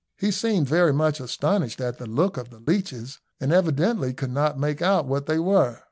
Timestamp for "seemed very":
0.31-0.91